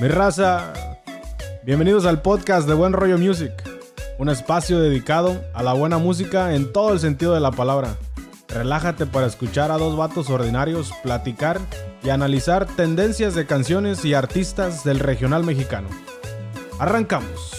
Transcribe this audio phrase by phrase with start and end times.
[0.00, 0.72] Mi raza,
[1.62, 3.52] bienvenidos al podcast de Buen Rollo Music,
[4.18, 7.94] un espacio dedicado a la buena música en todo el sentido de la palabra.
[8.48, 11.60] Relájate para escuchar a dos vatos ordinarios platicar
[12.02, 15.88] y analizar tendencias de canciones y artistas del regional mexicano.
[16.80, 17.53] Arrancamos.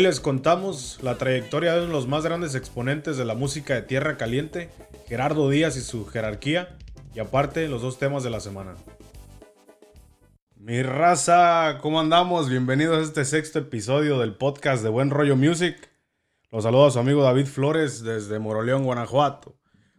[0.00, 3.74] Hoy les contamos la trayectoria de uno de los más grandes exponentes de la música
[3.74, 4.70] de Tierra Caliente,
[5.06, 6.78] Gerardo Díaz y su jerarquía,
[7.14, 8.76] y aparte los dos temas de la semana.
[10.56, 12.48] Mi raza, ¿cómo andamos?
[12.48, 15.76] Bienvenidos a este sexto episodio del podcast de Buen Rollo Music.
[16.50, 19.58] Los saludo a su amigo David Flores desde Moroleón, Guanajuato.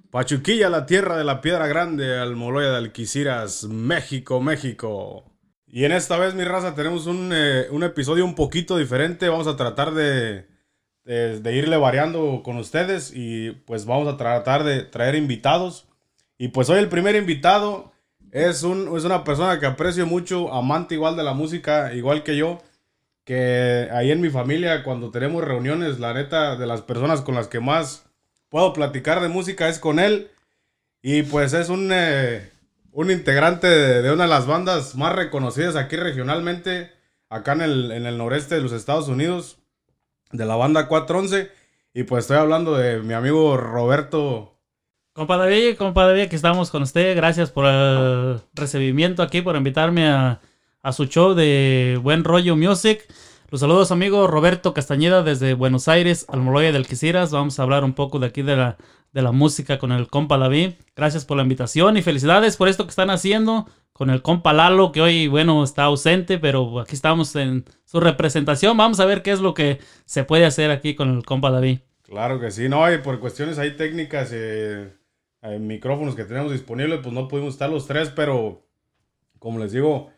[0.10, 5.31] Pachuquilla, la tierra de la piedra grande, Almoloya de Alquiciras, México, México.
[5.74, 9.30] Y en esta vez, mi raza, tenemos un, eh, un episodio un poquito diferente.
[9.30, 10.46] Vamos a tratar de,
[11.06, 15.88] de, irle variando con ustedes y pues vamos a tratar de traer invitados.
[16.38, 17.94] Y pues hoy el primer invitado
[18.32, 22.36] es, un, es una persona que aprecio mucho, amante igual de la música, igual que
[22.36, 22.62] yo.
[23.24, 27.48] Que ahí en mi familia, cuando tenemos reuniones, la neta, de las personas con las
[27.48, 28.06] que más
[28.50, 30.32] puedo platicar de música es con él.
[31.02, 32.52] Y pues es un, eh,
[32.92, 36.92] un integrante de, una de las bandas más reconocidas aquí regionalmente,
[37.30, 39.60] acá en el, en el noreste de los Estados Unidos,
[40.32, 41.52] de la banda 411.
[41.94, 44.52] Y pues estoy hablando de mi amigo Roberto
[45.14, 47.18] Compa David, compa David, que estamos con usted.
[47.18, 50.40] Gracias por el recibimiento aquí, por invitarme a,
[50.82, 53.06] a su show de Buen Rollo Music.
[53.50, 57.30] Los saludos, amigo Roberto Castañeda desde Buenos Aires, Almoloya del Quisieras.
[57.32, 58.78] Vamos a hablar un poco de aquí de la,
[59.12, 60.74] de la música con el compa David.
[60.96, 64.92] Gracias por la invitación y felicidades por esto que están haciendo con el compa Lalo,
[64.92, 68.76] que hoy, bueno, está ausente, pero aquí estamos en su representación.
[68.78, 71.80] Vamos a ver qué es lo que se puede hacer aquí con el compa David.
[72.02, 74.94] Claro que sí, no, y por cuestiones ahí técnicas, eh,
[75.44, 78.68] eh, micrófonos que tenemos disponibles, pues no pudimos estar los tres, pero
[79.40, 80.10] como les digo,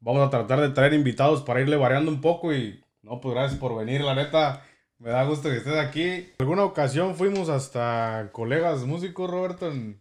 [0.00, 3.58] vamos a tratar de traer invitados para irle variando un poco y no, pues gracias
[3.58, 4.64] por venir, la neta,
[5.02, 6.02] me da gusto que estés aquí.
[6.02, 10.00] En alguna ocasión fuimos hasta colegas músicos, Roberto, en...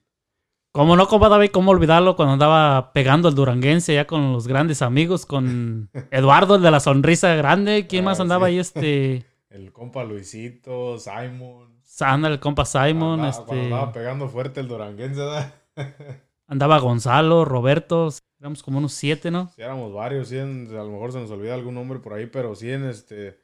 [0.74, 4.82] Como no, compa David, cómo olvidarlo cuando andaba pegando el duranguense ya con los grandes
[4.82, 7.88] amigos, con Eduardo, el de la sonrisa grande.
[7.88, 8.54] ¿Quién Ah, más andaba sí.
[8.54, 8.60] ahí?
[8.60, 9.26] Este.
[9.50, 11.82] el compa Luisito, Simon.
[12.00, 13.62] Anda, el compa Simon, Andaba- este.
[13.66, 15.54] Andaba pegando fuerte el duranguense, ¿verdad?
[16.48, 18.08] Andaba Gonzalo, Roberto.
[18.40, 19.50] Éramos como unos siete, ¿no?
[19.56, 22.28] Sí, éramos varios, sí, en- a lo mejor se nos olvida algún nombre por ahí,
[22.28, 23.41] pero sí en este,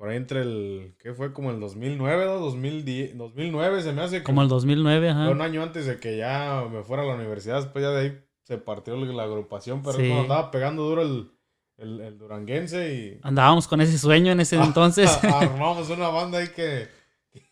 [0.00, 1.34] por ahí entre el, ¿qué fue?
[1.34, 2.38] Como el 2009, ¿no?
[2.38, 5.28] 2010, 2009 se me hace Como el 2009, fue ajá.
[5.30, 8.18] un año antes de que ya me fuera a la universidad, después ya de ahí
[8.44, 10.06] se partió la agrupación, pero Sí.
[10.06, 11.30] cuando andaba pegando duro el,
[11.76, 15.22] el, el duranguense y Andábamos con ese sueño en ese entonces.
[15.22, 16.88] armamos una banda ahí que,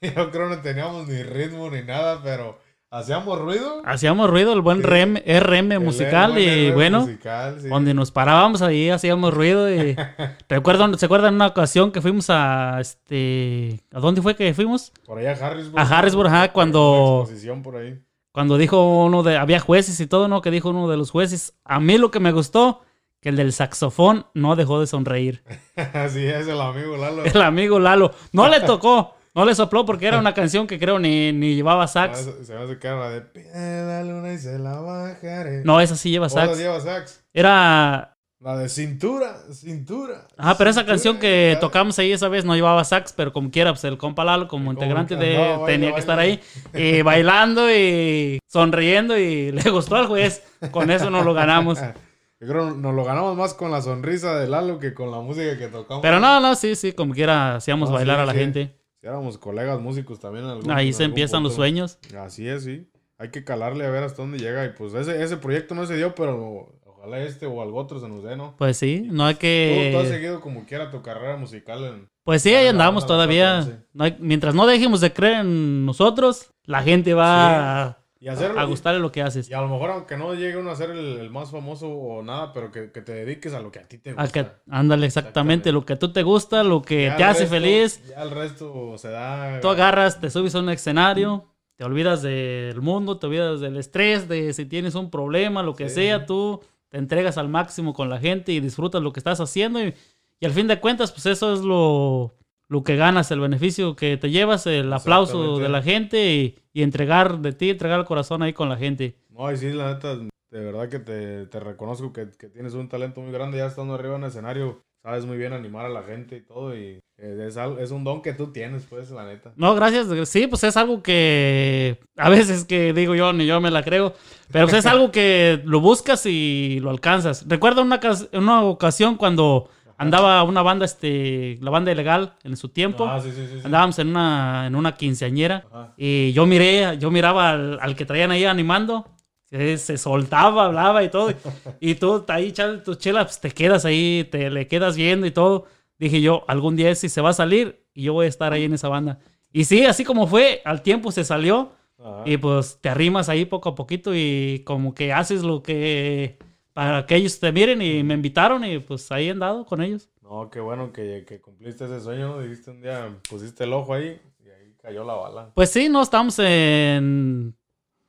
[0.01, 2.59] que yo creo no teníamos ni ritmo ni nada, pero
[2.91, 3.83] hacíamos ruido.
[3.85, 4.85] Hacíamos ruido, el buen Sí.
[4.85, 7.01] RM, RM El musical buen y bueno.
[7.01, 7.69] musical, sí.
[7.69, 9.97] Donde nos parábamos ahí hacíamos ruido y
[10.49, 14.93] recuerdo, ¿se acuerdan una ocasión que fuimos a este ¿a dónde fue que fuimos?
[15.05, 15.79] Por allá a Harrisburg.
[15.79, 17.99] A Harrisburg, ajá, cuando- Una exposición por ahí.
[18.33, 20.43] Cuando dijo uno de había jueces y todo, ¿no?
[20.43, 22.83] Que dijo uno de los jueces, a mí lo que me gustó
[23.21, 25.43] que el del saxofón no dejó de sonreír.
[25.93, 27.25] Así es, el amigo Lalo.
[27.25, 30.99] El amigo Lalo no le tocó, no le sopló porque era una canción que creo
[30.99, 32.19] ni, ni llevaba Ah, sax.
[32.19, 35.63] se se me hace la de Pide la luna y se la bajaré.
[35.65, 36.59] No, esa sí lleva ¿O la sax.
[36.59, 37.25] lleva sax?
[37.33, 40.27] Era La de cintura, cintura.
[40.37, 40.93] Ajá, pero esa cintura.
[40.95, 43.97] canción que Ah, tocamos ahí esa vez no llevaba sax, pero como quiera, pues el
[43.99, 46.41] compa Lalo como integrante de tenía que estar ahí
[46.75, 50.43] y bailando y sonriendo y le gustó al juez.
[50.73, 51.79] Con eso nos lo ganamos.
[52.41, 55.59] Yo creo nos lo ganamos más con la sonrisa de Lalo que con la música
[55.59, 56.03] que tocamos.
[56.03, 58.39] Pero no, no, sí, sí, como quiera hacíamos No, bailar sí, a la sí.
[58.39, 58.78] gente.
[59.01, 61.99] Si éramos colegas músicos también en algún Ahí en se algún empiezan los sueños.
[62.19, 62.89] Así es, sí.
[63.17, 64.65] Hay que calarle a ver hasta dónde llega.
[64.65, 68.09] Y pues ese, ese proyecto no se dio, pero ojalá este o algo otro se
[68.09, 68.55] nos dé, ¿no?
[68.59, 70.09] Pues sí, no hay Tú, tú has que...
[70.11, 72.09] seguido como quiera tu carrera musical en...
[72.25, 73.85] Pues sí, ahí andamos todavía.
[73.93, 78.59] No hay- Mientras no dejemos de creer en nosotros, la gente va a, Y hacerlo.
[78.59, 79.49] a gustarle lo que haces.
[79.49, 82.23] Y a lo mejor, aunque no llegue uno a ser el, el más famoso o
[82.23, 84.23] nada, pero que, que te dediques a lo que a ti te gusta.
[84.25, 87.51] A que, ándale, exactamente, lo que tú te gusta, lo que Ya te hace resto-
[87.51, 88.03] feliz.
[88.09, 89.61] Ya el resto se da.
[89.61, 94.29] Tú agarras, te subes a un escenario, te olvidas del mundo, te olvidas del estrés,
[94.29, 95.95] de si tienes un problema, lo que Sí.
[95.97, 99.81] sea, tú te entregas al máximo con la gente y disfrutas lo que estás haciendo
[99.85, 99.95] y,
[100.41, 102.35] y al fin de cuentas, pues eso es lo,
[102.69, 106.83] lo que ganas, el beneficio que te llevas, el aplauso de la gente y, y
[106.83, 109.17] entregar de ti, entregar el corazón ahí con la gente.
[109.31, 110.17] No, y sí, la neta,
[110.51, 113.95] de verdad que te, te reconozco que, que tienes un talento muy grande ya estando
[113.95, 114.83] arriba en el escenario.
[115.03, 116.77] sabes muy bien animar a la gente y todo.
[116.77, 119.53] Y eh, es, es un don que tú tienes, pues, la neta.
[119.57, 120.29] No, gracias.
[120.29, 124.15] Sí, pues es algo que a veces que digo yo, ni yo me la creo.
[124.51, 127.47] Pero pues es algo que lo buscas y lo alcanzas.
[127.49, 128.01] Recuerdo una,
[128.33, 129.69] una ocasión cuando
[129.99, 133.07] andaba una banda, este, la banda ilegal en su tiempo.
[133.07, 133.61] Ah, sí, sí, sí.
[133.65, 135.67] Andábamos en una, en una quinceañera.
[135.71, 135.93] Ajá.
[135.97, 139.07] Y yo miré, yo miraba al, al que traían ahí animando.
[139.51, 141.33] que se soltaba, hablaba y todo.
[141.81, 145.31] Y tú ahí echando tus chelas, pues, te quedas ahí, te le quedas viendo y
[145.31, 145.67] todo.
[145.99, 148.65] Dije yo, algún día si se va a salir y yo voy a estar ahí
[148.65, 149.19] en esa banda.
[149.53, 151.73] Y sí, así como fue, al tiempo se salió.
[151.99, 152.23] Ajá.
[152.25, 156.39] Y pues te arrimas ahí poco a poquito y como que haces lo que
[156.79, 160.09] para que ellos te miren y me invitaron y pues ahí he andado con ellos.
[160.23, 162.41] No, qué bueno que, que cumpliste ese sueño, ¿no?
[162.41, 165.51] Dijiste un día, pusiste el ojo ahí y ahí cayó la bala.
[165.57, 167.57] Pues sí, no estamos en,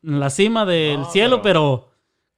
[0.04, 1.88] en la cima del No, cielo, pero- pero...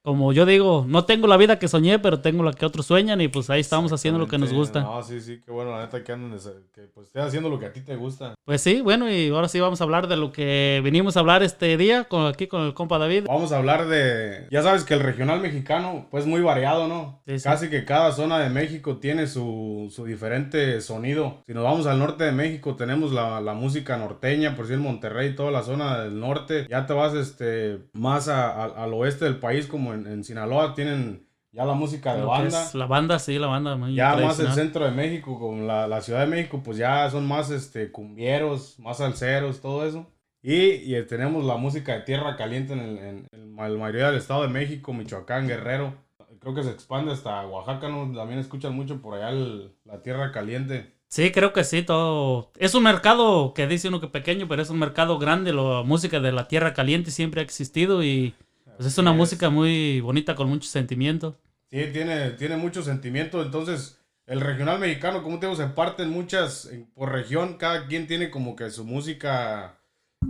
[0.04, 3.22] como yo digo, no tengo la vida que soñé, pero tengo la que otros sueñan
[3.22, 4.82] y pues ahí estamos haciendo lo que nos gusta.
[4.82, 6.38] No, sí, sí, qué bueno, la neta que andan,
[6.74, 8.34] que pues estés haciendo lo que a ti te gusta.
[8.46, 11.44] Pues sí, bueno, y ahora sí vamos a hablar de lo que vinimos a hablar
[11.44, 13.26] este día con, aquí con el compa David.
[13.28, 17.22] Vamos a hablar de, ya sabes que el regional mexicano, pues muy variado, ¿no?
[17.28, 17.44] Sí, sí.
[17.44, 21.44] Casi que cada zona de México tiene su, su diferente sonido.
[21.46, 24.82] Si nos vamos al norte de México, tenemos la, la música norteña, por si en
[24.82, 26.66] Monterrey, toda la zona del norte.
[26.70, 30.74] Ya te vas este, más a- a- al oeste del país, como en, en Sinaloa,
[30.74, 32.70] tienen ya la música de Lo banda.
[32.74, 33.76] la banda, sí, la banda.
[33.76, 37.10] muy Ya más el centro de México, como la, la Ciudad de México, pues ya
[37.10, 40.08] son más este, cumbieros, más salseros, todo eso.
[40.44, 44.18] Y, y tenemos la música de tierra caliente en, el, en, en la mayoría del
[44.18, 45.94] Estado de México, Michoacán, Guerrero.
[46.40, 48.12] Creo que se expande hasta Oaxaca, ¿no?
[48.16, 50.94] También escuchan mucho por allá el- la tierra caliente.
[51.10, 52.52] Sí, creo que sí, todo.
[52.58, 55.52] Es un mercado que dice uno que pequeño, pero es un mercado grande.
[55.54, 58.34] La música de la tierra caliente siempre ha existido y
[58.82, 59.18] pues es una es.
[59.18, 61.40] música muy bonita con mucho sentimiento.
[61.70, 63.42] Sí, tiene, tiene mucho sentimiento.
[63.42, 67.58] Entonces, el regional mexicano, como te digo, se parten muchas en- por región.
[67.58, 69.80] Cada quien tiene como que su música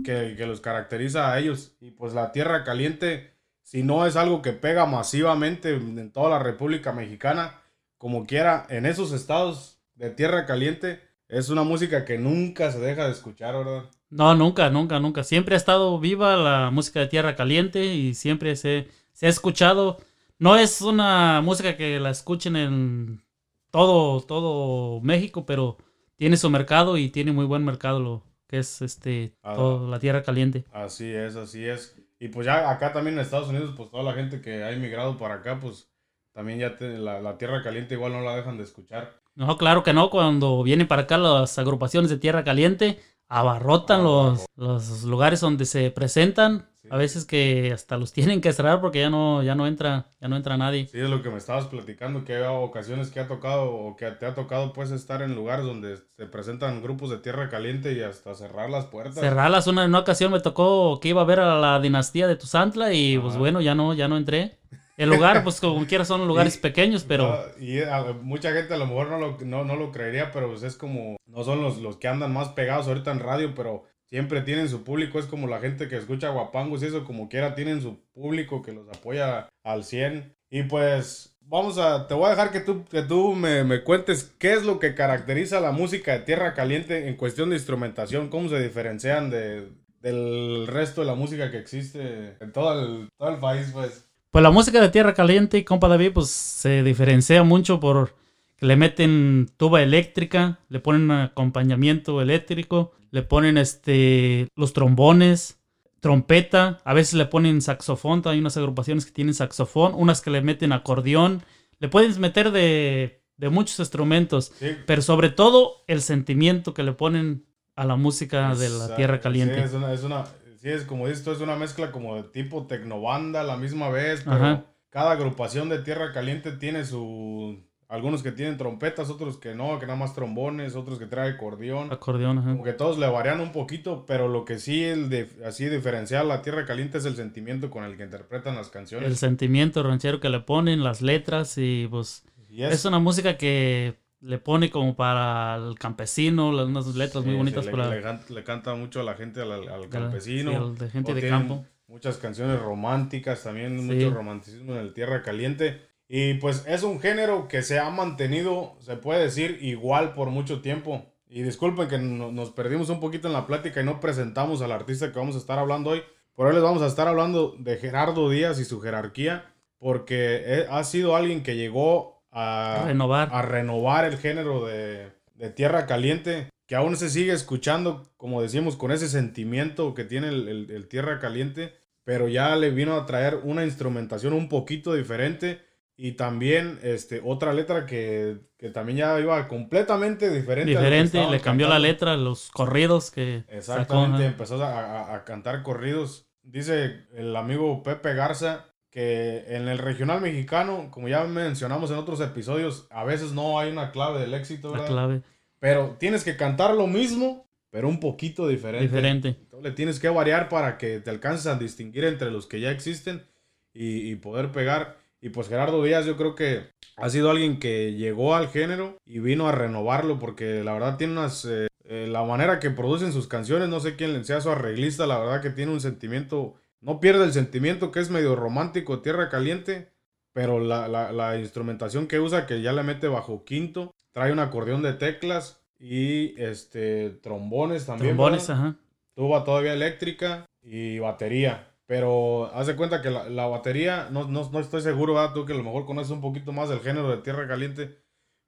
[0.04, 1.76] que, que los caracteriza a ellos.
[1.80, 6.38] Y pues la tierra caliente, si no es algo que pega masivamente en toda la
[6.38, 7.60] República Mexicana,
[7.98, 11.00] como quiera, en esos estados de tierra caliente,
[11.32, 13.90] es una música que nunca se deja de escuchar, ¿verdad?
[14.10, 15.24] No, nunca, nunca, nunca.
[15.24, 19.98] Siempre ha estado viva la música de tierra caliente y siempre se, se ha escuchado.
[20.38, 23.22] No es una música que la escuchen en
[23.70, 25.78] todo, todo México, pero
[26.16, 29.56] tiene su mercado y tiene muy buen mercado lo que es este Ah.
[29.88, 30.64] la tierra caliente.
[30.72, 31.96] Así es, así es.
[32.20, 35.16] Y pues ya acá también en Estados Unidos, pues toda la gente que ha emigrado
[35.16, 35.90] para acá, pues
[36.32, 39.21] también ya te- la, la tierra caliente igual no la dejan de escuchar.
[39.34, 40.10] No, claro que no.
[40.10, 42.98] Cuando vienen para acá las agrupaciones de tierra caliente,
[43.28, 46.68] abarrotan los, los lugares donde se presentan.
[46.82, 46.88] Sí.
[46.90, 50.28] A veces que hasta los tienen que cerrar porque ya no, ya no entra, ya
[50.28, 50.86] no entra nadie.
[50.88, 54.10] Sí, es lo que me estabas platicando, que hay ocasiones que ha tocado o que
[54.10, 58.02] te ha tocado pues estar en lugares donde se presentan grupos de tierra caliente y
[58.02, 59.20] hasta cerrar las puertas.
[59.20, 62.36] Cerrarlas una, en una ocasión me tocó que iba a ver a la dinastía de
[62.36, 64.58] Tuzantla y pues bueno, ya no, ya no entré.
[64.96, 68.76] El lugar, pues como quiera son lugares Y- pequeños, pero y a- mucha gente a
[68.76, 71.78] lo mejor no lo, no, no lo creería, pero pues es como, no son los,
[71.78, 75.46] los que andan más pegados ahorita en radio, pero siempre tienen su público, es como
[75.46, 79.48] la gente que escucha guapangos y eso, como quiera tienen su público que los apoya
[79.64, 80.36] al 100.
[80.50, 84.34] Y pues vamos a, te voy a dejar que tú, que tú me, me cuentes
[84.38, 88.50] qué es lo que caracteriza la música de Tierra Caliente en cuestión de instrumentación, cómo
[88.50, 89.68] se diferencian de,
[90.00, 94.08] del resto de la música que existe en todo el, todo el país, pues.
[94.32, 98.14] Pues la música de Tierra Caliente, compa David, pues se diferencia mucho por
[98.56, 105.58] que le meten tuba eléctrica, le ponen acompañamiento eléctrico, le ponen este los trombones,
[106.00, 110.40] trompeta, a veces le ponen saxofón, hay unas agrupaciones que tienen saxofón, unas que le
[110.40, 111.42] meten acordeón,
[111.78, 116.92] le pueden meter de, de muchos instrumentos, Sí, pero sobre todo el sentimiento que le
[116.92, 117.44] ponen
[117.76, 118.96] a la música de la.
[118.96, 119.56] Tierra Caliente.
[119.56, 120.24] Sí, es una, es una,
[120.62, 123.88] sí, es como dices tú, es una mezcla como de tipo tecnobanda a la misma
[123.90, 124.64] vez, pero Ajá.
[124.90, 127.60] cada agrupación de Tierra Caliente tiene su...
[127.88, 131.92] Algunos que tienen trompetas, otros que no, que nada más trombones, otros que trae acordeón.
[131.92, 132.52] Acordeón, ajá.
[132.52, 136.24] Como que todos le varían un poquito, pero lo que sí el de, así diferenciar
[136.24, 139.06] la Tierra Caliente es el sentimiento con el que interpretan las canciones.
[139.10, 143.98] el sentimiento ranchero que le ponen, las letras y pues Y es, una música que
[144.22, 148.44] le pone como para el campesino, unas letras muy bonitas para le, le can- le
[148.44, 150.50] canta mucho a la gente, al, campesino.
[150.50, 151.64] sí, al de gente de campo.
[151.88, 153.84] Muchas canciones románticas, también Sí.
[153.84, 155.82] mucho romanticismo en el Tierra Caliente.
[156.08, 160.60] Y pues es un género que se ha mantenido, se puede decir, igual por mucho
[160.60, 161.04] tiempo.
[161.28, 164.72] Y disculpen que no- nos perdimos un poquito en la plática y no presentamos al
[164.72, 166.02] artista que vamos a estar hablando hoy.
[166.34, 169.46] Por hoy les vamos a estar hablando de Gerardo Díaz y su jerarquía,
[169.78, 173.28] porque eh, ha sido alguien que llegó a Renovar.
[173.32, 178.76] a renovar el género de, de Tierra Caliente, que aún se sigue escuchando, como decíamos,
[178.76, 181.74] con ese sentimiento que tiene el, el- el Tierra Caliente,
[182.04, 185.60] pero ya le vino a traer una instrumentación un poquito diferente
[185.96, 190.70] y también este, otra letra que, que también ya iba completamente diferente.
[190.70, 195.62] Diferente, le cambió la letra, los corridos que Exactamente, sacó, empezó a, a- a cantar
[195.62, 196.26] corridos.
[196.42, 202.20] Dice el amigo Pepe Garza que en el regional mexicano, como ya mencionamos en otros
[202.20, 204.88] episodios, a veces no hay una clave del éxito, la ¿verdad?
[204.88, 205.22] clave.
[205.58, 208.86] Pero tienes que cantar lo mismo, pero un poquito diferente.
[208.86, 209.28] Diferente.
[209.28, 212.70] Entonces, le tienes que variar para que te alcances a distinguir entre los que ya
[212.70, 213.24] existen
[213.72, 214.98] y, y poder pegar.
[215.20, 219.20] Y pues Gerardo Díaz yo creo que ha sido alguien que llegó al género y
[219.20, 221.44] vino a renovarlo porque la verdad tiene unas...
[221.46, 225.18] eh, eh, la manera que producen sus canciones, no sé quién sea su arreglista, la
[225.18, 229.90] verdad que tiene un sentimiento, no pierde el sentimiento que es medio romántico, tierra caliente,
[230.34, 234.38] pero la, la- la instrumentación que usa, que ya le mete bajo quinto, trae un
[234.40, 238.10] acordeón de teclas y este trombones también.
[238.16, 238.64] Trombones, ¿verdad?
[238.66, 238.76] ajá.
[239.14, 241.68] tuba todavía eléctrica y batería.
[241.86, 245.34] Pero haz de cuenta que la, la batería, no, no, no estoy seguro, ¿verdad?
[245.34, 248.01] tú que a lo mejor conoces un poquito más del género de Tierra Caliente.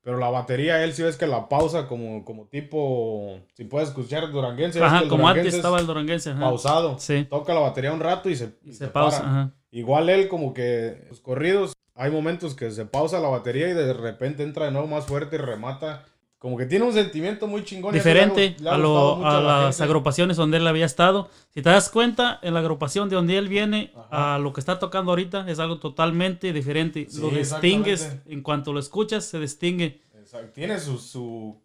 [0.04, 4.30] Pero la batería, él sí ves que la pausa como, como tipo, si puedes escuchar
[4.30, 4.78] duranguense.
[4.78, 6.40] que Ajá, el como antes es estaba el duranguense, ajá.
[6.40, 6.98] pausado.
[6.98, 9.30] Sí, Toca la batería un rato y se, y y se se pausa, para.
[9.30, 9.54] ajá.
[9.70, 13.94] Igual él como que los corridos, hay momentos que se pausa la batería y de
[13.94, 16.04] repente entra de nuevo más fuerte y remata.
[16.44, 17.94] Como que tiene un sentimiento muy chingón.
[17.94, 19.84] le ha Diferente gu- le ha a, lo- a la las gente.
[19.84, 21.30] agrupaciones donde él había estado.
[21.54, 24.34] Si te das cuenta, en la agrupación de donde él viene Ajá.
[24.34, 27.06] a lo que está tocando ahorita es algo totalmente diferente.
[27.08, 30.02] Sí, lo distingues, en cuanto lo escuchas, se distingue.
[30.20, 30.50] Exacto.
[30.52, 31.62] Tiene su, su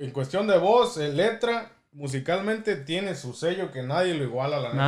[0.00, 4.78] En cuestión de voz, letra, musicalmente tiene su sello que nadie lo iguala, la neta.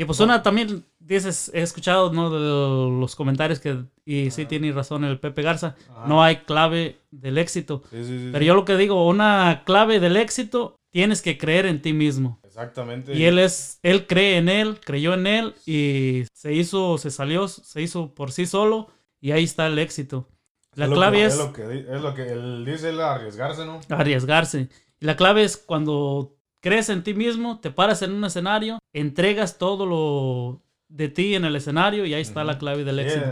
[0.00, 2.30] Y pues una también dices, he escuchado ¿no?
[2.30, 6.06] de los comentarios que, y sí tiene razón el Pepe Garza, Ajá.
[6.06, 7.82] no hay clave del éxito.
[7.90, 11.66] Sí, sí, sí, Pero yo lo que digo, una clave del éxito, tienes que creer
[11.66, 12.40] en ti mismo.
[12.44, 13.14] Exactamente.
[13.14, 17.46] Y él es, él cree en él, creyó en él y se hizo, se salió,
[17.48, 18.88] se hizo por sí solo
[19.20, 20.28] y ahí está el éxito.
[20.76, 23.80] La clave que- es, lo que, di- es lo que él dice, él arriesgarse, ¿no?
[23.90, 24.68] arriesgarse.
[24.98, 29.58] Y la clave es cuando crees en ti mismo, te paras en un escenario, entregas
[29.58, 33.24] todo lo de ti en el escenario y ahí está la clave del éxito.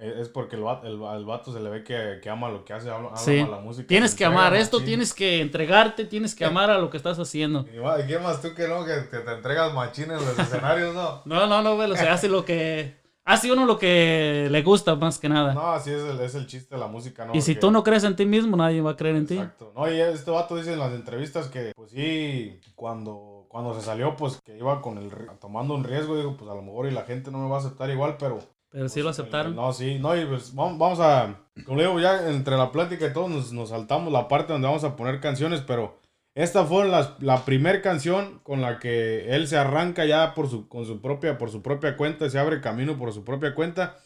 [0.00, 2.64] eh, es porque el vato, el, el vato se le ve que, que ama lo
[2.64, 3.38] que hace, ama, ama Sí.
[3.48, 3.86] la música.
[3.86, 4.86] Tienes que amar esto, machín.
[4.88, 7.64] tienes que entregarte, tienes que amar a lo que estás haciendo.
[7.72, 11.22] Y qué más tú que no, que, te entregas machín en los escenarios, ¿no?
[11.24, 13.03] No, no, no, güey, se hace lo que...
[13.26, 15.54] Hace uno lo que le gusta más que nada.
[15.54, 17.34] No, así es el, es el chiste de la música, ¿no?
[17.34, 19.34] y si Porque- tú no crees en ti mismo, nadie va a creer en ti.
[19.38, 19.72] Exacto.
[19.74, 24.14] No, y este vato dice en las entrevistas que, pues sí, cuando, cuando se salió,
[24.14, 27.04] pues que iba con el, tomando un riesgo, digo, pues a lo mejor y la
[27.04, 28.40] gente no me va a aceptar igual, pero...
[28.70, 29.54] Pero sí pues, lo aceptaron.
[29.56, 33.12] No, sí, no, y pues vamos, vamos a, como digo, ya entre la plática y
[33.12, 35.96] todo nos, nos saltamos la parte donde vamos a poner canciones, pero
[36.34, 40.68] esta fue la, la primer canción con la que él se arranca ya por su,
[40.68, 43.96] con su propia, por su propia cuenta, se abre camino por su propia cuenta.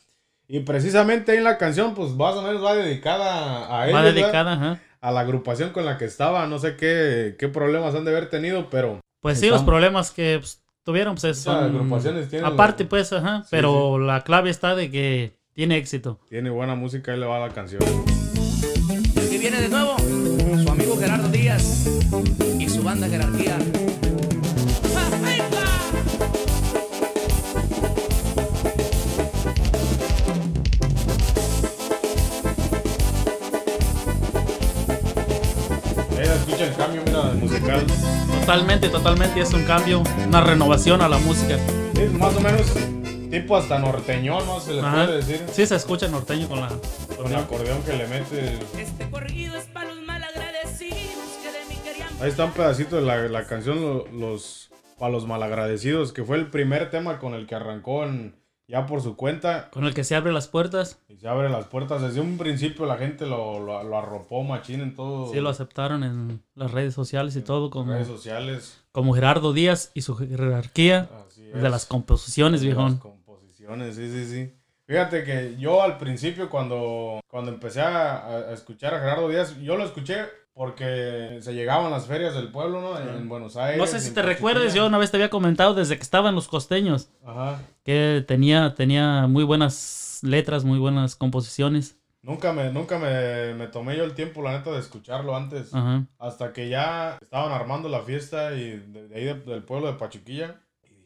[0.47, 3.95] Y precisamente ahí en la canción, pues más o menos va dedicada a él.
[3.95, 4.81] Va dedicada, ajá.
[5.01, 6.47] a la agrupación con la que estaba.
[6.47, 10.39] No sé qué, qué problemas han de haber tenido, pero Pues sí, los problemas que
[10.39, 13.43] pues, tuvieron, pues agrupaciones tienen Aparte, la- pues, ajá.
[13.43, 16.19] Sí, pero la clave está de que tiene éxito.
[16.31, 17.13] tiene buena música.
[17.13, 17.83] Ahí le va la canción.
[19.51, 19.97] Viene de nuevo
[20.63, 21.89] su amigo Gerardo Díaz
[22.59, 23.57] y su banda Jerarquía.
[24.95, 25.65] ¡Ah, venga!
[36.19, 37.87] Ahí la escucha el cambio, mira, musical.
[38.41, 41.57] Totalmente, totalmente es un cambio, una renovación a la música.
[41.95, 42.67] Sí, más o menos
[43.31, 44.61] tipo hasta norteñón, ¿no?
[44.61, 45.05] Se le Ajá.
[45.07, 45.45] puede decir.
[45.53, 46.69] Sí se escucha norteño con la...
[47.17, 48.59] Con el acordeón que le mete.
[48.79, 52.09] Este corrido es para los malagradecidos que de mí querían.
[52.21, 56.37] Ahí está un pedacito de la, la canción lo- Los para los malagradecidos, que fue
[56.39, 58.35] el primer tema con el que arrancó en-
[58.67, 59.71] ya por su cuenta.
[59.71, 60.99] Con el que se abren las puertas.
[61.09, 62.03] Y se abren las puertas.
[62.03, 65.33] Desde un principio la gente lo, lo, lo arropó machín en todo.
[65.33, 68.83] Sí lo aceptaron en las redes sociales y todo como, redes sociales.
[68.93, 71.71] como Gerardo Díaz y su jerarquía Así de es.
[71.71, 73.01] las composiciones, De viejón.
[73.05, 73.18] Las
[73.69, 74.55] composiciones, sí, sí, sí.
[74.87, 79.77] Fíjate que yo al principio cuando, cuando empecé a, a escuchar a Gerardo Díaz, yo
[79.77, 80.17] lo escuché
[80.55, 82.99] porque se llegaban las ferias del pueblo, ¿no?
[82.99, 83.79] En, en Buenos Aires.
[83.79, 84.35] No sé si te Pachuquilla.
[84.35, 87.61] recuerdes, yo una vez te había comentado desde que estaban los costeños, Ajá.
[87.85, 91.97] que tenía, tenía muy buenas letras, muy buenas composiciones.
[92.23, 95.73] Nunca me, nunca me, me tomé yo el tiempo, la neta, de escucharlo antes.
[95.73, 96.07] Ajá.
[96.19, 99.93] Hasta que ya estaban armando la fiesta y de, de ahí de- del pueblo de
[99.99, 100.57] Pachuquilla.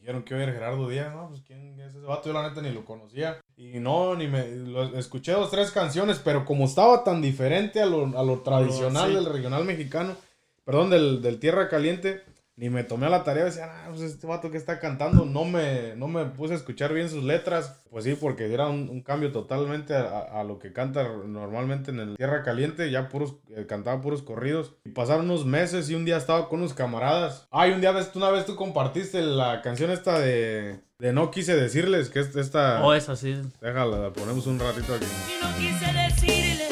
[0.02, 1.28] Dijeron que iba a ir Gerardo Díaz, ¿no?
[1.28, 3.38] Pues quién es ese vato, yo la neta ni lo conocía.
[3.56, 7.86] Y no, ni me, lo- escuché dos, tres canciones, pero como estaba tan diferente a
[7.86, 9.14] lo, a lo tradicional sí.
[9.14, 10.16] del regional mexicano,
[10.64, 12.24] perdón, del, del Tierra Caliente,
[12.56, 15.24] ni me tomé a la tarea de decir, ah, pues este vato que está cantando,
[15.24, 17.82] no me, no me puse a escuchar bien sus letras.
[17.90, 22.16] Pues sí, porque era un, un cambio totalmente a, lo que canta normalmente en el
[22.16, 24.74] Tierra Caliente, ya puros, eh, cantaba puros corridos.
[24.84, 27.48] Y pasaron unos meses y un día estaba con unos camaradas.
[27.50, 31.30] Ay, un día ves, tú una vez tú compartiste la canción esta de, de No
[31.30, 32.84] Quise Decirles, que es esta...
[32.84, 33.40] Oh, es así.
[33.60, 35.06] Déjala, la ponemos un ratito aquí.
[35.06, 36.68] Y no quise decirle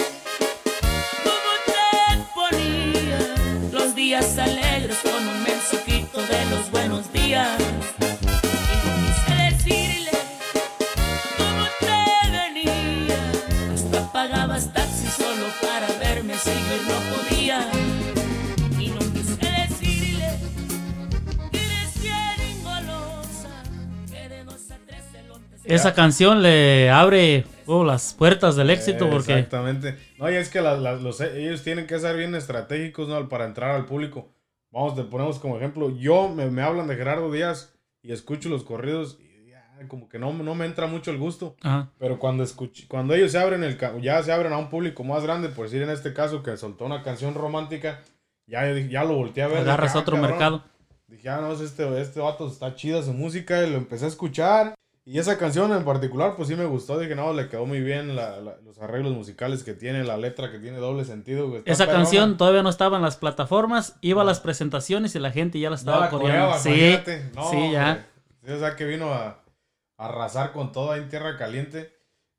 [1.25, 3.19] cómo te ponía
[3.73, 5.40] los días alegres con un
[25.75, 29.97] Esa canción le abre oh, las puertas del éxito Eh, porque Exactamente.
[30.19, 33.29] No, y es que los, ellos tienen que ser bien estratégicos ¿no?
[33.29, 34.29] para entrar al público.
[34.71, 35.91] Vamos, te ponemos como ejemplo.
[35.97, 40.19] Yo me, me hablan de Gerardo Díaz y escucho los corridos y ya, como que
[40.19, 41.57] no, no me entra mucho el gusto.
[41.63, 41.91] Ajá.
[41.99, 45.23] Pero cuando escuch- cuando ellos se abren el ya se abren a un público más
[45.25, 48.01] grande, por decir en este caso que soltó una canción romántica,
[48.47, 49.59] ya, ya lo volteé a ver.
[49.59, 50.31] agarras dije, ah, otro cabrón.
[50.31, 50.65] mercado.
[51.09, 54.75] Dije, ah, no, este, este vato está chida su música y lo empecé a escuchar.
[55.05, 56.99] Y esa canción en particular, pues sí me gustó.
[56.99, 60.51] Dije, no, le quedó muy bien la- la- los arreglos musicales que tiene, la letra
[60.53, 61.57] que tiene doble sentido.
[61.57, 62.05] está Esa perrona.
[62.05, 65.71] canción todavía no estaba en las plataformas, iba a las presentaciones y la gente ya
[65.71, 66.59] la No estaba la coreando.
[66.59, 66.99] Sí.
[67.35, 68.07] No, ya.
[68.45, 69.43] Sí, o sea que vino a,
[69.97, 71.93] a arrasar con todo ahí en Tierra Caliente.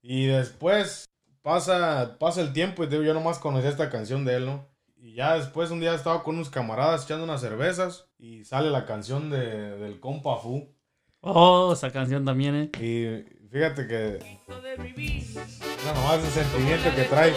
[0.03, 1.05] Y después
[1.41, 4.67] pasa, pasa el tiempo y digo, yo nomás conocía esta canción de él, ¿no?
[4.97, 8.85] Y ya después un día estaba con unos camaradas echando unas cervezas y sale la
[8.85, 10.75] canción de, del compa Fu.
[11.23, 12.71] Oh, esa canción también, eh.
[12.79, 17.33] Y fíjate que no nomás el sentimiento que trae.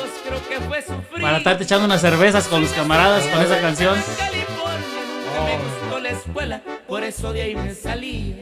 [1.20, 3.98] Para estarte echando unas cervezas con los camaradas con esa canción.
[4.16, 8.40] California nunca me gustó la escuela, por eso de ahí me salí.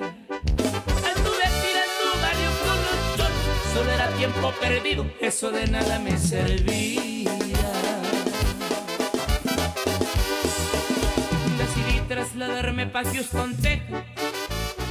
[3.75, 7.33] Solo era tiempo perdido, eso de nada me servía.
[11.59, 14.32] Decidí trasladarme pa' Houston, Texas.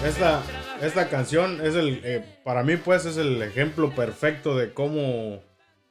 [0.05, 0.41] Esta,
[0.81, 5.41] esta canción es el, eh, para mí pues es el ejemplo perfecto de cómo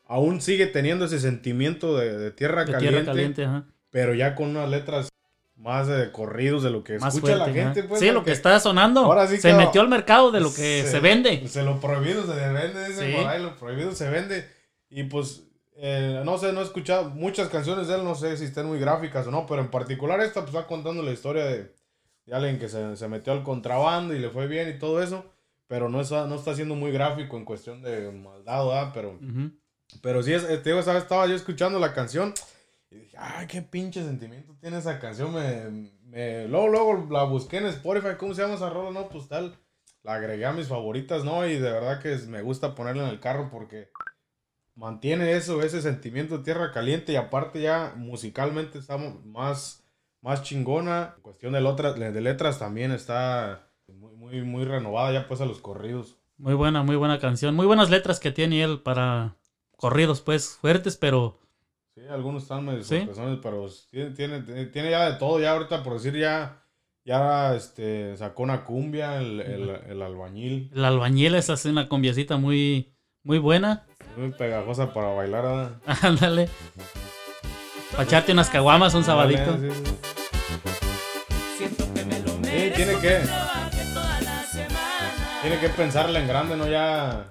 [0.09, 3.65] aún sigue teniendo ese sentimiento de, de tierra, De caliente, tierra caliente, ajá.
[3.91, 5.09] pero ya con unas letras
[5.55, 7.55] más de corridos de lo que Más escucha fuerte.
[7.55, 7.83] la gente.
[7.85, 9.01] Pues, sí, lo que está sonando.
[9.03, 11.47] Ahora sí se metió al mercado de lo que se, vende.
[11.49, 13.17] Se lo prohibido se vende, dice Sí.
[13.17, 14.49] por ahí, lo prohibido se vende.
[14.89, 15.43] Y pues,
[15.77, 18.81] eh, no sé, no he escuchado muchas canciones de él, no sé si estén muy
[18.81, 21.73] gráficas o no, pero en particular esta pues está contando la historia de,
[22.27, 25.25] de alguien que se, se metió al contrabando y le fue bien y todo eso,
[25.67, 28.91] pero no está, no está siendo muy gráfico en cuestión de maldad, ¿verdad?
[28.95, 29.19] Pero,
[30.03, 31.03] pero sí, es, eh, te digo, ¿sabes?
[31.03, 32.33] estaba yo escuchando la canción
[32.91, 35.33] y dije, ay, qué pinche sentimiento tiene esa canción.
[35.35, 38.91] Me, me- luego, luego la busqué en Spotify, ¿cómo se llama esa rola?
[38.91, 39.57] No, pues tal.
[40.03, 41.47] La agregué a mis favoritas, ¿no?
[41.47, 43.91] Y de verdad que es- me gusta ponerla en el carro porque
[44.75, 49.80] mantiene eso, ese sentimiento de tierra caliente y aparte ya musicalmente está mo- más,
[50.23, 51.15] más chingona.
[51.17, 55.47] En cuestión de, letras de letras también está muy, muy, muy renovada ya pues a
[55.47, 56.17] los corridos.
[56.37, 57.55] Muy buena, muy buena canción.
[57.55, 59.37] Muy buenas letras que tiene él para
[59.77, 61.39] corridos, pues, fuertes, pero
[61.95, 63.09] Sí, algunos están medio Sí.
[63.43, 65.41] pero tiene, tiene, tiene ya de todo.
[65.41, 66.63] Ya ahorita, por decir, ya,
[67.05, 70.71] ya este, sacó una cumbia, el, el, el albañil.
[70.75, 73.87] el albañil es así una combiecita muy, muy buena.
[74.17, 75.81] Muy pegajosa para bailar.
[76.03, 76.49] Ándale.
[77.91, 79.59] Para echarte unas caguamas un sabadito.
[79.59, 79.71] Sí, sí.
[79.75, 80.10] Siento
[82.85, 83.19] tiene que,
[85.43, 86.67] tiene que pensarle en grande, ¿no?
[86.67, 87.31] Ya,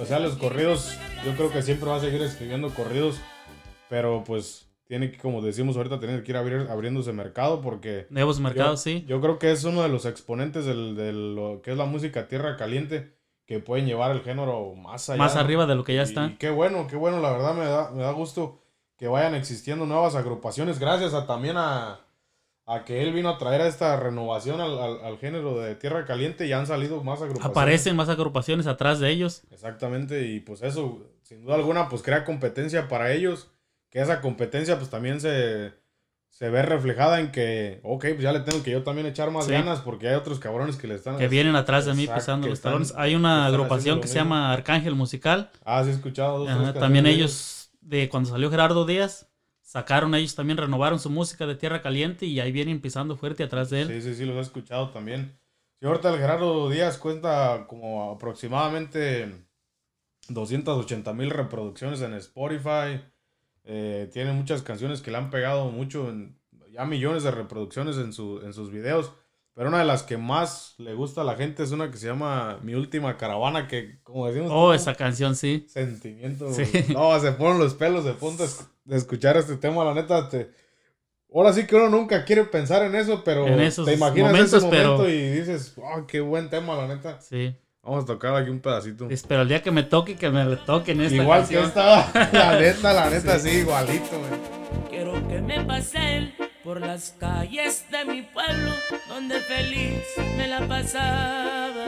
[0.00, 3.20] o sea, los corridos, yo creo que siempre va a seguir escribiendo corridos,
[3.88, 8.08] pero pues tiene que, como decimos ahorita, tiene que ir abrir, abriéndose mercado porque...
[8.10, 9.04] Nuevos mercados, sí.
[9.06, 12.26] Yo creo que es uno de los exponentes del- de lo que es la música
[12.26, 13.14] tierra caliente
[13.46, 15.18] que pueden llevar el género más allá.
[15.18, 16.32] Más arriba de lo que ya Y está.
[16.40, 18.62] qué bueno, qué bueno, la verdad me da, me da gusto
[18.96, 22.00] que vayan existiendo nuevas agrupaciones, gracias a también a,
[22.70, 26.04] a que él vino a traer a esta renovación al, al- al género de tierra
[26.04, 27.50] caliente y han salido más agrupaciones.
[27.50, 29.42] Aparecen más agrupaciones atrás de ellos.
[29.50, 33.50] Exactamente, y pues eso, sin duda alguna, pues crea competencia para ellos,
[33.90, 35.72] que esa competencia pues también se,
[36.28, 39.46] se ve reflejada en que, ok, pues ya le tengo que yo también echar más
[39.46, 39.52] Sí.
[39.52, 41.16] ganas porque hay otros cabrones que le están...
[41.16, 42.92] Que vienen atrás de mí pisando los talones.
[42.98, 45.50] Hay una agrupación que se llama Arcángel Musical.
[45.64, 46.40] Ah, sí he escuchado.
[46.40, 49.26] dos, Ajá, tres también ellos, de cuando salió Gerardo Díaz,
[49.68, 53.68] sacaron ellos también, renovaron su música de Tierra Caliente y ahí vienen pisando fuerte atrás
[53.68, 53.88] de él.
[53.88, 55.38] Sí, sí, sí, los he escuchado también.
[55.78, 59.30] Sí, ahorita el Gerardo Díaz cuenta como aproximadamente
[60.28, 63.00] 280 mil reproducciones en Spotify.
[63.64, 66.38] Eh, tiene muchas canciones que le han pegado mucho, en-
[66.72, 69.12] ya millones de reproducciones en, su, en sus videos.
[69.58, 72.06] Pero una de las que más le gusta a la gente es una que se
[72.06, 74.52] llama Mi Última Caravana, que como decimos...
[74.54, 75.66] Oh, esa canción, sí.
[75.68, 76.52] Sentimiento.
[76.54, 76.62] Sí.
[76.94, 78.44] No, se ponen los pelos de punta
[78.84, 80.28] de escuchar este tema, la neta.
[80.28, 80.52] Te...
[81.34, 84.52] Ahora sí que uno nunca quiere pensar en eso, pero En esos te imaginas momentos,
[84.62, 87.20] ese momento pero- y dices, oh, qué buen tema, la neta.
[87.20, 87.52] Sí.
[87.82, 89.10] Vamos a tocar aquí un pedacito.
[89.10, 91.62] Espero el día que me toque, que me toquen esta Igual canción.
[91.62, 94.88] que esta, la neta, la neta, sí, igualito, güey.
[94.88, 96.32] Quiero que me pasen
[96.68, 98.72] por las calles de mi pueblo
[99.08, 100.02] donde feliz
[100.36, 101.86] me la pasaba.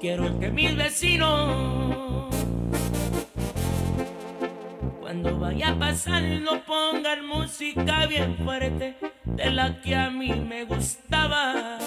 [0.00, 2.34] Quiero que mis vecinos
[5.00, 10.64] cuando vaya a pasar no pongan música bien fuerte de la que a mí me
[10.64, 11.78] gustaba.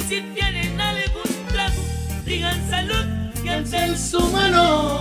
[0.00, 1.82] Y si tienen algún trago,
[2.24, 5.00] digan salud y alcen su mano.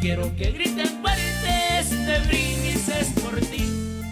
[0.00, 3.64] Quiero que griten fuerte este brindis es por ti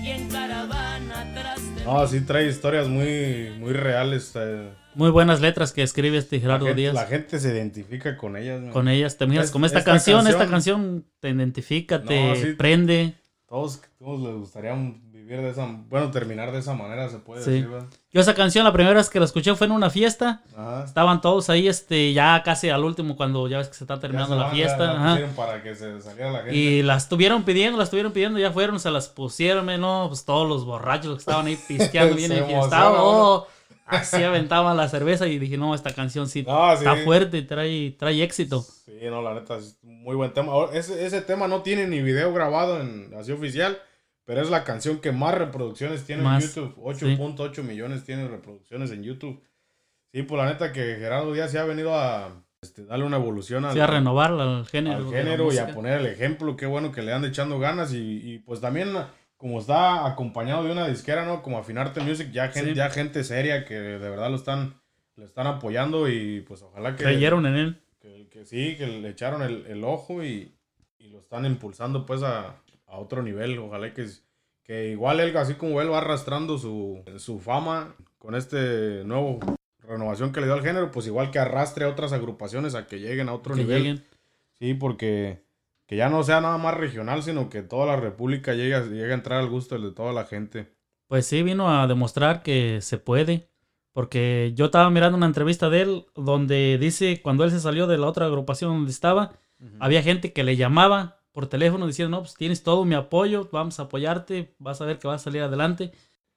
[0.02, 4.32] y en caravana atrás de No, sí trae historias muy, muy reales.
[4.36, 4.70] eh.
[4.94, 6.94] Muy buenas letras que escribe este La Gerardo gente, Díaz.
[6.94, 8.60] la gente se identifica con ellas.
[8.60, 8.72] güey.
[8.72, 12.26] Con ellas, te miras Es- como esta, esta canción, canción- esta canción te identifica, te
[12.28, 12.52] No, sí.
[12.56, 13.14] prende.
[13.46, 15.66] Todos, todos les gustaría vivir de esa...
[15.88, 17.50] Bueno, terminar de esa manera, se puede Sí.
[17.52, 17.86] decir, ¿verdad?
[18.12, 20.42] Yo esa canción la primera vez que la escuché fue en una fiesta.
[20.56, 20.84] Ajá.
[20.84, 24.34] Estaban todos ahí, este, ya casi al último cuando ya ves que se está terminando
[24.34, 24.84] se la fiesta.
[24.92, 25.26] la ajá.
[25.34, 26.54] para que se saliera la gente.
[26.54, 30.46] Y las estuvieron pidiendo, las estuvieron pidiendo, ya fueron, se las pusieron, no, pues todos
[30.48, 33.46] los borrachos que estaban ahí pisteando bien enfiestados, oh,
[33.86, 36.78] así aventaban la cerveza y dije, no, esta canción sí, No, sí.
[36.84, 38.60] está fuerte y trae, trae éxito.
[38.62, 40.52] Sí, no, la neta, es muy buen tema.
[40.52, 43.78] Ahora, Ese, ese tema no tiene ni video grabado en así oficial,
[44.32, 46.82] pero es la canción que más reproducciones tiene Más, en YouTube.
[46.82, 49.42] 8.8 millones tiene reproducciones en YouTube.
[50.10, 53.66] Sí, pues la neta que Gerardo Díaz se ha venido a este, darle una evolución
[53.66, 54.96] al, Sí, a renovar al género.
[55.06, 56.56] al género y a poner el ejemplo.
[56.56, 57.98] Qué bueno que le han echando ganas y,
[58.32, 58.94] y, pues también
[59.36, 61.42] como está acompañado de una disquera, ¿no?
[61.42, 62.74] Como Afinarte Music, ya gente, Sí.
[62.76, 64.80] ya gente seria que de verdad lo están,
[65.16, 67.04] le están apoyando y pues ojalá que...
[67.04, 67.82] Creyeron en él.
[68.00, 70.54] Que, que sí, que le echaron el, el ojo y,
[70.96, 72.61] y lo están impulsando pues a,
[72.92, 73.58] a otro nivel.
[73.58, 74.06] Ojalá que,
[74.62, 79.40] que igual él, así como él va arrastrando su, su fama con este nuevo
[79.80, 83.00] renovación que le dio al género, pues igual que arrastre a otras agrupaciones a que
[83.00, 83.82] lleguen a otro Que nivel.
[83.82, 84.04] lleguen.
[84.52, 85.42] Sí, porque
[85.86, 89.10] que ya no sea nada más regional, sino que toda la república llegue, a- llegue
[89.10, 90.72] a entrar al gusto de toda la gente.
[91.08, 93.48] Pues sí, vino a demostrar que se puede.
[93.92, 97.98] Porque yo estaba mirando una entrevista de él donde dice cuando él se salió de
[97.98, 99.32] la otra agrupación donde estaba,
[99.80, 103.78] había gente que le llamaba por teléfono diciendo, no, pues tienes todo mi apoyo, vamos
[103.80, 105.92] a apoyarte, vas a ver que vas a salir adelante.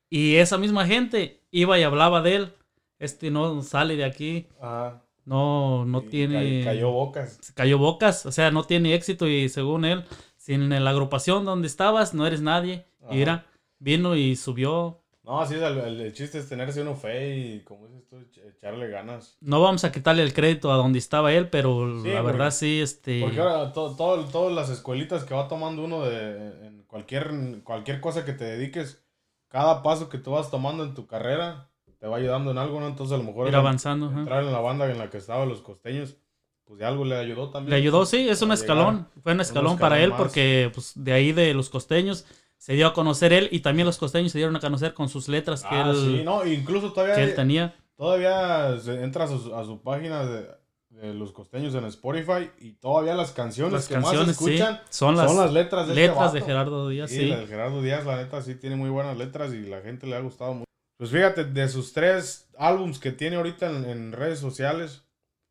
[0.09, 2.53] Y esa misma gente iba y hablaba de él.
[2.99, 5.03] Este no sale de aquí, Ajá.
[5.25, 6.63] no, no Y tiene...
[6.63, 7.39] ca- Cayó bocas.
[7.55, 10.05] cayó bocas, o sea, no tiene éxito y según él,
[10.37, 12.85] sin la agrupación donde estabas, no eres nadie.
[13.03, 13.13] Ajá.
[13.13, 13.45] Y mira,
[13.79, 15.01] vino y subió.
[15.25, 18.41] No, sí, el, el- el chiste es tenerse uno fe y, como dices tú, ech-
[18.57, 19.37] echarle ganas.
[19.41, 22.51] No vamos a quitarle el crédito a donde estaba él, pero Sí, la porque- verdad
[22.51, 23.21] sí, este...
[23.21, 27.31] Porque ahora to- todo- todas las escuelitas que va tomando uno de en cualquier,
[27.63, 29.03] cualquier cosa que te dediques,
[29.47, 32.87] cada paso que tú vas tomando en tu carrera te va ayudando en algo, ¿no?
[32.87, 34.07] Entonces a lo mejor ir avanzando.
[34.09, 34.19] ajá.
[34.19, 36.17] entrar en la banda en la que estaban los costeños,
[36.65, 37.71] pues de algo le ayudó también.
[37.71, 38.95] Le ayudó, sí, es un Para escalón.
[38.97, 39.11] llegar.
[39.23, 40.17] Fue un escalón para escalón él más.
[40.19, 42.25] porque pues, de ahí de los costeños
[42.65, 45.27] se dio a conocer él y también los costeños se dieron a conocer con sus
[45.27, 47.75] letras que, Ah, él, sí, no, incluso todavía, que él tenía.
[47.95, 50.47] todavía se- entras a su, a su página de,
[50.89, 55.15] de los costeños en Spotify y todavía las canciones Las que más sí, escuchan son
[55.15, 56.41] las, letras de este de.
[56.41, 57.25] Gerardo Díaz, Sí, sí.
[57.27, 60.15] la de Gerardo Díaz, la neta, sí tiene muy buenas letras y la gente le
[60.15, 60.65] ha gustado mucho.
[60.97, 65.03] Pues fíjate, de sus tres álbums que tiene ahorita en, en redes sociales,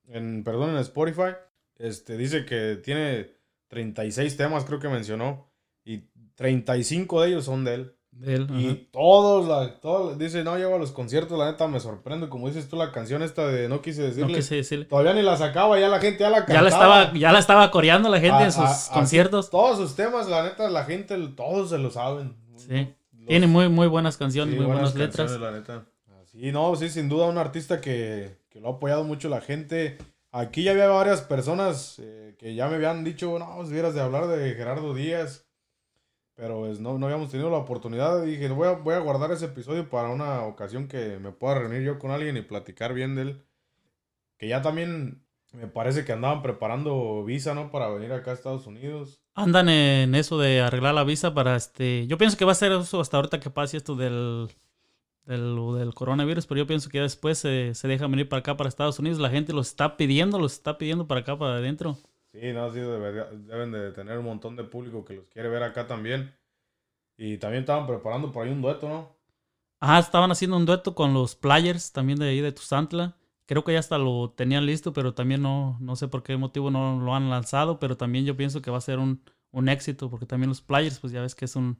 [0.09, 1.37] en, perdón, en Spotify,
[1.77, 3.31] este, dice que tiene
[3.69, 5.49] 36 temas, creo que mencionó,
[5.85, 7.95] y 35 de ellos son de él.
[8.11, 8.77] de él, Y ajá.
[8.93, 12.69] todos, la, todos, dice, no, llego a los conciertos, la neta me sorprende, como dices
[12.69, 14.85] tú, la canción esta de No quise No decirle, quise decirle.
[14.85, 16.55] todavía ni la sacaba, ya la gente ya la cantaba.
[16.59, 19.51] Ya la estaba, ya la estaba coreando la gente A- en sus a- así, conciertos.
[19.51, 22.37] Todos sus temas, la neta, la gente, todos se lo saben.
[22.57, 22.89] Sí.
[23.17, 25.31] Los- Tiene muy, muy buenas canciones, sí, muy buenas, letras.
[25.41, 25.85] la neta.
[26.53, 29.99] No, sí, sin duda un artista que, que lo ha apoyado mucho la gente.
[30.33, 34.01] Aquí ya había varias personas eh, que ya me habían dicho, no, si vieras de
[34.01, 35.47] hablar de Gerardo Díaz.
[36.37, 38.25] Pero pues, no, no habíamos tenido la oportunidad.
[38.25, 41.83] Dije, voy a, voy a guardar ese episodio para una ocasión que me pueda reunir
[41.83, 43.45] yo con alguien y platicar bien de él.
[44.39, 47.71] Que ya también Me parece que andaban preparando visa, ¿no?
[47.71, 49.23] Para venir acá a Estados Unidos.
[49.35, 52.07] Andan en eso de arreglar la visa para este.
[52.09, 54.49] Yo pienso que va a ser eso hasta ahorita que pase esto del,
[55.27, 58.69] del, coronavirus, pero yo pienso que ya después se, se dejan venir para acá, para
[58.69, 59.21] Estados Unidos.
[59.21, 61.97] La gente los está pidiendo, los está pidiendo para acá, para adentro.
[62.35, 65.63] Sí, no, sí, debería- deben de tener un montón de público que los quiere ver
[65.63, 66.35] acá también.
[67.17, 69.17] Y también estaban preparando por ahí un dueto, ¿no?
[69.81, 73.17] Ah, estaban haciendo un dueto con los Players también de ahí de Tuzantla.
[73.47, 76.71] Creo que ya hasta lo tenían listo, pero también no, no sé por qué motivo
[76.71, 80.11] no lo han lanzado, pero también yo pienso que va a ser un, un éxito,
[80.11, 81.79] porque también los Players, pues ya ves que es un-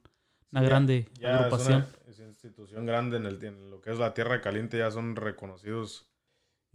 [0.51, 1.81] una Ya- grande Ya agrupación.
[1.81, 4.77] es una es una institución grande en, el, en lo que es la Tierra Caliente,
[4.77, 6.07] ya son reconocidos.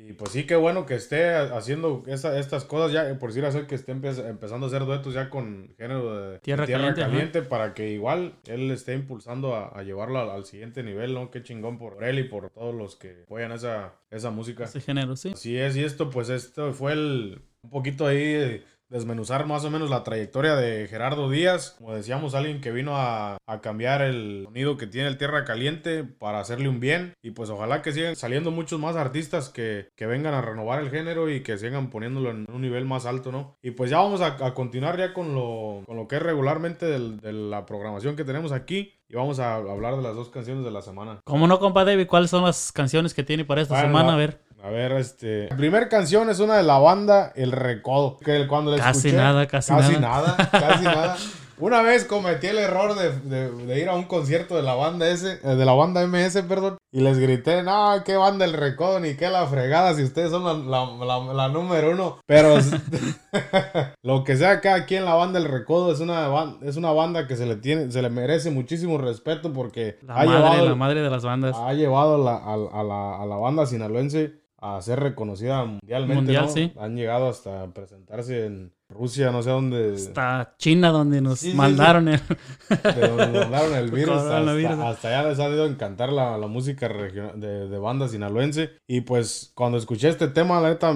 [0.09, 3.61] Y pues sí, qué bueno que esté haciendo esa- estas cosas, ya por decir así,
[3.67, 7.91] que esté empe- empezando a hacer duetos ya con género de Tierra Caliente, para que
[7.91, 11.31] igual él esté impulsando a, a llevarlo al, al siguiente nivel, ¿no?
[11.31, 14.65] Qué chingón por él y por todos los que apoyan esa, esa música.
[14.65, 15.31] Ese género, sí.
[15.35, 19.89] Así es, y esto, pues esto fue el, un poquito ahí desmenuzar más o menos
[19.89, 21.77] la trayectoria de Gerardo Díaz.
[21.79, 26.05] Como decíamos, alguien que vino a, a cambiar el sonido que tiene el Tierra Caliente
[26.05, 27.15] para hacerle un bien.
[27.23, 30.91] Y pues ojalá que sigan saliendo muchos más artistas que, que vengan a renovar el
[30.91, 33.57] género y que sigan poniéndolo en un nivel más alto, ¿no?
[33.63, 36.87] Y pues ya vamos a, a continuar ya con lo, con lo que es regularmente
[36.87, 38.95] del- de la programación que tenemos aquí.
[39.09, 41.19] Y vamos a hablar de las dos canciones de la semana.
[41.25, 42.07] ¿Cómo no, compa David?
[42.07, 44.13] ¿Cuáles son las canciones que tiene para esta Bueno, semana?
[44.13, 44.41] A ver.
[44.63, 45.49] A ver, este.
[45.51, 48.19] La primera canción es una de la banda El Recodo.
[48.19, 50.37] Que cuando la Casi escuché- nada, casi nada.
[50.51, 51.17] Casi nada.
[51.59, 55.07] Una vez cometí el error de, de- de ir a un concierto de la banda
[55.11, 58.99] S, eh, de la banda MS, perdón, y les grité, no, qué banda el recodo,
[58.99, 62.17] ni qué la fregada, si ustedes son la, la- la- la número uno.
[62.27, 62.55] Pero
[64.03, 66.29] lo que sea acá aquí en la banda el recodo es una,
[66.63, 70.25] es una banda que se le tiene, se le merece muchísimo respeto porque La ha
[70.25, 71.57] madre, llevado la madre de las bandas.
[71.59, 76.15] ha llevado la- a, a la, a la banda sinaloense a ser reconocida mundialmente.
[76.17, 76.51] Mundial, ¿no?
[76.53, 76.73] sí.
[76.79, 79.95] Han llegado hasta presentarse en Rusia, no sé dónde.
[79.95, 82.21] Hasta China, donde nos Sí, sí, mandaron el...
[82.69, 84.17] de donde nos mandaron el virus.
[84.17, 88.71] Hasta, hasta allá les ha ido a encantar la, la música de, de banda sinaloense.
[88.87, 90.95] Y pues cuando escuché este tema, la neta,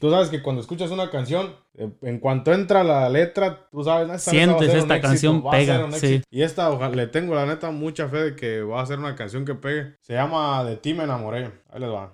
[0.00, 4.08] tú sabes que cuando escuchas una canción, eh, en cuanto entra la letra, tú sabes,
[4.10, 6.22] esta Sientes, esta canción pega, sí.
[6.30, 9.14] Y esta ojalá, le tengo la neta mucha fe de que va a ser una
[9.14, 9.94] canción que pegue.
[10.00, 11.52] Se llama De ti me enamoré.
[11.70, 12.12] Ahí les va.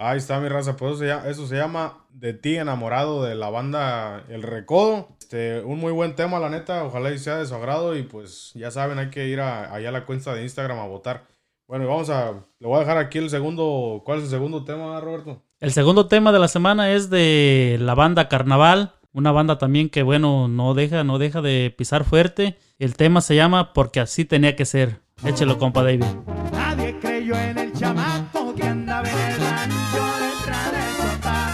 [0.00, 3.34] Ahí está mi raza, pues eso se llama, eso se llama De ti enamorado de
[3.34, 5.08] la banda El Recodo.
[5.20, 8.52] Este, un muy buen tema, la neta, ojalá y sea de su agrado y pues
[8.54, 11.24] ya saben, hay que ir a- allá a la cuenta de Instagram a votar.
[11.66, 14.64] Bueno, y vamos a, le voy a dejar aquí el segundo, ¿cuál es el segundo
[14.64, 15.42] tema, Roberto?
[15.60, 20.04] El segundo tema de la semana es de la banda Carnaval, una banda también que
[20.04, 22.56] bueno, no deja, no deja de pisar fuerte.
[22.78, 25.00] El tema se llama Porque así tenía que ser.
[25.24, 26.04] Échelo, compa David.
[26.52, 28.72] Nadie creyó en el chamaco que
[29.06, 31.50] en el rancho del sofá.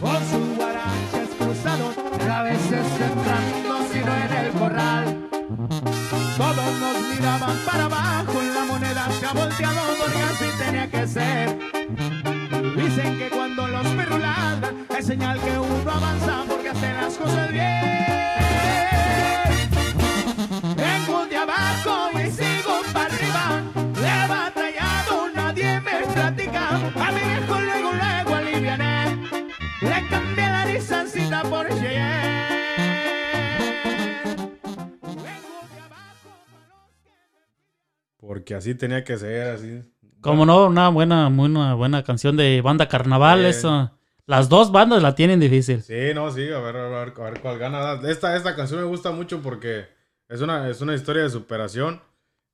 [0.00, 1.94] Con sus guaraches cruzados,
[2.30, 5.28] a veces entrando, sino en el corral.
[6.36, 11.58] Todos nos miraban para abajo la moneda se ha volteado porque así tenía que ser.
[12.76, 17.52] Dicen que cuando los perros ladran es señal que uno avanza porque hace las cosas
[17.52, 18.07] bien.
[38.48, 39.82] Porque así tenía que ser, así.
[40.22, 43.44] Como no, una buena, muy una buena canción de banda Carnaval.
[43.44, 43.92] Eso.
[44.24, 45.82] Las dos bandas la tienen difícil.
[45.82, 48.00] Sí, no, sí, a ver, a ver, a ver cuál gana.
[48.08, 49.84] Esta, esta canción me gusta mucho porque
[50.30, 52.00] es una, es una historia de superación.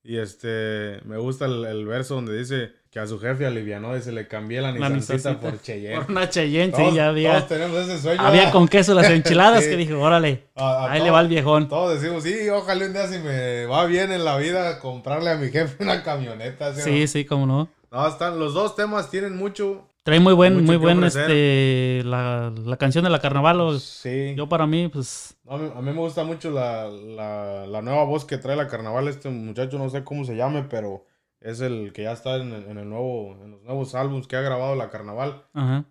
[0.03, 4.01] Y este, me gusta el, el verso donde dice que a su jefe alivianó y
[4.03, 5.41] se le cambié la Nissancita.
[5.41, 5.97] por Cheyenne.
[6.01, 7.47] Por una Cheyenne, Todos- sí, ya todos había.
[7.49, 8.23] tenemos ese sueño.
[8.23, 9.71] Había con queso las enchiladas Sí.
[9.71, 11.69] que dijo, órale, A- a ahí le todos- va el viejón.
[11.69, 15.35] Todos decimos, sí, ojalá un día si me va bien en la vida comprarle a
[15.35, 16.73] mi jefe una camioneta.
[16.73, 17.69] ¿sí Sí, sí, cómo no.
[17.91, 21.23] No, están, los dos temas tienen mucho Trae muy buen, muy buen, ofrecer.
[21.23, 23.81] este, la, la canción de la Carnaval.
[23.81, 24.35] Sí.
[24.37, 28.05] Yo para mí, pues, a, mí, a mí me gusta mucho la, la, la nueva
[28.05, 29.09] voz que trae la carnaval.
[29.09, 31.05] Este muchacho no sé cómo se llame, pero
[31.45, 34.37] es el que ya está en, el- en el nuevo, en los nuevos álbumes que
[34.37, 35.45] ha grabado la carnaval.
[35.53, 35.85] ajá.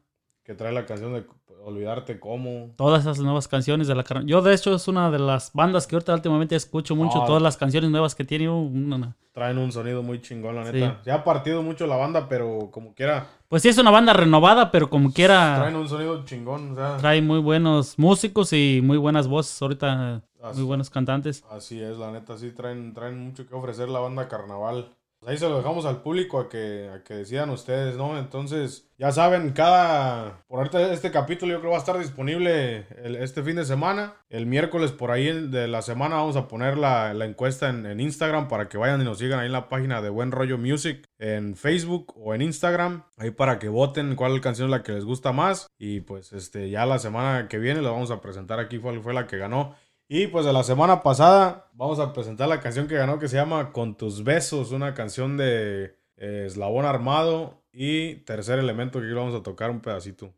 [0.43, 1.25] Que trae la canción de
[1.65, 2.71] Olvidarte cómo.
[2.75, 4.27] Todas esas nuevas canciones de la Carnaval.
[4.27, 7.23] Yo, de hecho, es una de las bandas que ahorita últimamente escucho mucho.
[7.23, 7.25] Ah.
[7.25, 8.49] Todas las canciones nuevas que tiene.
[8.49, 10.73] uh, una- Traen un sonido muy chingón, la Sí.
[10.73, 10.99] neta.
[11.05, 14.69] Se ha partido mucho la banda, pero como quiera, Pues sí, es una banda renovada,
[14.71, 16.77] pero como quiera, traen un sonido chingón.
[16.77, 19.61] O sea, muy buenos músicos y muy buenas voces.
[19.61, 20.57] Ahorita, Así.
[20.57, 21.45] muy buenos cantantes.
[21.49, 24.89] Así es, la neta, sí traen, traen mucho que ofrecer la banda Carnaval.
[25.23, 28.19] Pues ahí se lo dejamos al público a que, a que decidan ustedes, ¿no?
[28.19, 30.43] Entonces, ya saben, cada...
[30.49, 32.85] Por ahorita este capítulo yo creo va a estar disponible
[33.21, 34.15] este fin de semana.
[34.29, 38.49] El miércoles por ahí de la semana vamos a poner la, la encuesta en, Instagram
[38.49, 41.55] para que vayan y nos sigan ahí en la página de Buen Rollo Music en
[41.55, 43.05] Facebook o en Instagram.
[43.15, 45.67] Ahí para que voten cuál canción es la que les gusta más.
[45.77, 49.13] Y pues este ya la semana que viene lo vamos a presentar aquí cuál fue
[49.13, 49.73] la que ganó.
[50.15, 53.35] Y pues de la semana pasada vamos a presentar la canción que ganó que se
[53.35, 59.33] llama Con tus besos, una canción de eh, Eslabón Armado y Tercer Elemento que vamos
[59.33, 60.31] a tocar un pedacito.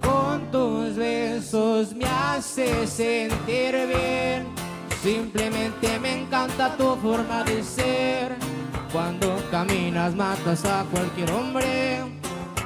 [0.00, 4.46] Con tus besos me haces sentir bien.
[5.02, 8.32] Simplemente me encanta tu forma de ser.
[8.94, 12.00] Cuando caminas matas a cualquier hombre.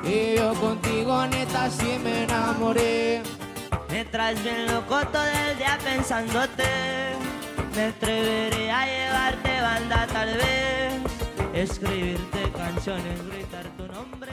[0.04, 3.31] Y yo contigo neta sí me enamoré.
[3.92, 6.64] Me traes bien loco todo el día pensándote.
[7.76, 11.02] Me atreveré a llevarte banda tal vez.
[11.52, 14.32] Escribirte canciones, gritar tu nombre.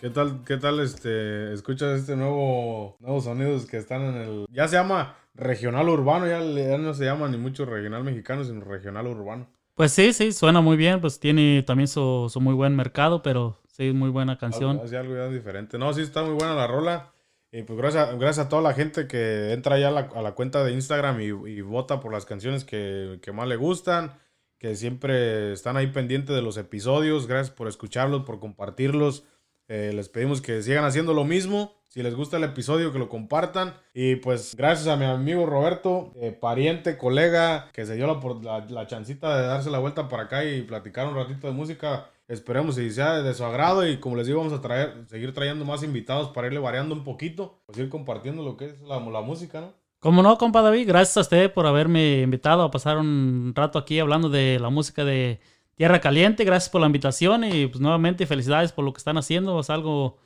[0.00, 4.66] ¿Qué tal, qué tal este, escuchas este nuevo, nuevos sonidos que están en el, ya
[4.66, 9.08] se llama regional urbano, ya, ya no se llama ni mucho regional mexicano, sino regional
[9.08, 9.46] urbano.
[9.74, 11.02] Pues sí, sí, suena muy bien.
[11.02, 14.70] Pues tiene también su, su muy buen mercado, pero sí, muy buena canción.
[14.70, 15.76] Algo, así, algo ya diferente.
[15.76, 17.12] No, sí está muy buena la rola.
[17.50, 20.72] Y pues gracias, gracias a toda la gente que entra ya a la, cuenta de
[20.72, 24.18] Instagram y, vota por las canciones que, que más le gustan,
[24.58, 27.26] que siempre están ahí pendientes de los episodios.
[27.26, 29.24] Gracias por escucharlos, por compartirlos.
[29.68, 31.74] Eh, les pedimos que sigan haciendo lo mismo.
[31.88, 33.74] Si les gusta el episodio, que lo compartan.
[33.94, 38.66] Y pues gracias a mi amigo Roberto, eh, pariente, colega, que se dio la, la,
[38.66, 42.10] la chancita de darse la vuelta para acá y platicar un ratito de música.
[42.28, 43.88] Esperemos y sea de su agrado.
[43.88, 47.02] Y como les digo, vamos a traer, seguir trayendo más invitados para irle variando un
[47.02, 47.62] poquito.
[47.66, 49.72] Pues ir compartiendo lo que es la, la música, ¿no?
[50.00, 53.98] Como no, compa David, gracias a usted por haberme invitado a pasar un rato aquí
[53.98, 55.40] hablando de la música de
[55.74, 56.44] Tierra Caliente.
[56.44, 59.58] Gracias por la invitación y pues nuevamente felicidades por lo que están haciendo.
[59.58, 60.18] Es algo,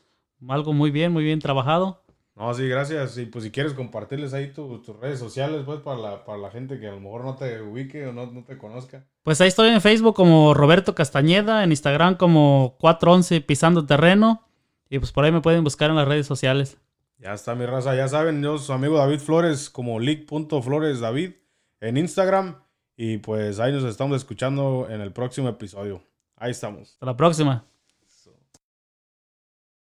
[0.46, 2.01] algo muy bien, muy bien trabajado.
[2.34, 3.18] No, sí, gracias.
[3.18, 6.50] Y pues si quieres compartirles ahí tu- tus redes sociales, pues para la, para la
[6.50, 9.04] gente que a lo mejor no te ubique o no, no te conozca.
[9.22, 14.48] Pues ahí estoy en Facebook como Roberto Castañeda, en Instagram como 411 Pisando Terreno.
[14.88, 16.78] Y pues por ahí me pueden buscar en las redes sociales.
[17.18, 21.32] Ya está mi raza, ya saben, yo su amigo David Flores como leak.floresdavid
[21.80, 22.56] en Instagram.
[22.96, 26.02] Y pues ahí nos estamos escuchando en el próximo episodio.
[26.36, 26.92] Ahí estamos.
[26.94, 27.64] Hasta la próxima.